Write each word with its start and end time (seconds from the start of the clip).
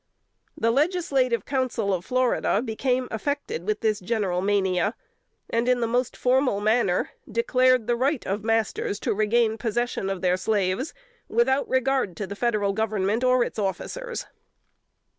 The 0.57 0.71
Legislative 0.71 1.45
Council 1.45 1.93
of 1.93 2.05
Florida 2.05 2.59
became 2.63 3.07
affected 3.11 3.65
with 3.67 3.81
this 3.81 3.99
general 3.99 4.41
mania, 4.41 4.95
and 5.51 5.69
in 5.69 5.79
the 5.79 5.85
most 5.85 6.17
formal 6.17 6.59
manner 6.59 7.11
declared 7.31 7.85
the 7.85 7.95
right 7.95 8.25
of 8.25 8.43
masters 8.43 8.99
to 9.01 9.13
regain 9.13 9.59
possession 9.59 10.09
of 10.09 10.21
their 10.21 10.37
slaves, 10.37 10.95
without 11.29 11.69
regard 11.69 12.17
to 12.17 12.25
the 12.25 12.35
Federal 12.35 12.73
Government 12.73 13.23
or 13.23 13.43
its 13.43 13.59
officers. 13.59 14.25